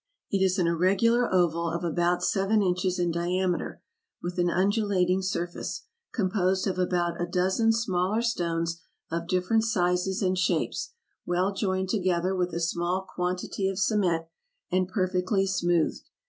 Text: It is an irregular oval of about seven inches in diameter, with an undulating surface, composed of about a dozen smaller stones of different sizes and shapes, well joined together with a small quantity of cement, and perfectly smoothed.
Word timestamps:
It 0.31 0.41
is 0.43 0.57
an 0.57 0.65
irregular 0.65 1.31
oval 1.31 1.69
of 1.69 1.83
about 1.83 2.23
seven 2.23 2.63
inches 2.63 2.97
in 2.97 3.11
diameter, 3.11 3.83
with 4.19 4.39
an 4.39 4.49
undulating 4.49 5.21
surface, 5.21 5.83
composed 6.11 6.65
of 6.65 6.79
about 6.79 7.21
a 7.21 7.27
dozen 7.27 7.71
smaller 7.71 8.23
stones 8.23 8.81
of 9.11 9.27
different 9.27 9.63
sizes 9.63 10.23
and 10.23 10.35
shapes, 10.35 10.93
well 11.27 11.53
joined 11.53 11.89
together 11.89 12.35
with 12.35 12.51
a 12.51 12.59
small 12.59 13.07
quantity 13.13 13.67
of 13.69 13.77
cement, 13.77 14.25
and 14.71 14.87
perfectly 14.87 15.45
smoothed. 15.45 16.01